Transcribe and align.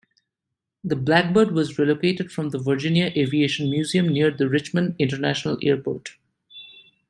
The 0.83 0.95
Blackbird 0.95 1.51
was 1.51 1.77
relocated 1.77 2.31
from 2.31 2.49
the 2.49 2.57
Virginia 2.57 3.11
Aviation 3.15 3.69
Museum 3.69 4.07
near 4.07 4.31
the 4.31 4.49
Richmond 4.49 4.95
International 4.97 5.59
Airport. 5.61 6.13